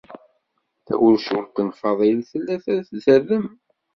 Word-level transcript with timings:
Tawacult 0.85 1.55
n 1.67 1.69
Faḍil 1.79 2.19
tella 2.29 2.55
la 2.67 2.79
tderrem. 3.03 3.47